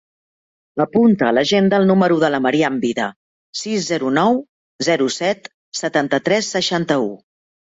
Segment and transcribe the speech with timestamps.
[0.85, 3.11] Apunta a l'agenda el número de la Maryam Vida:
[3.61, 4.41] sis, zero, nou,
[4.91, 7.09] zero, set, setanta-tres, seixanta-u.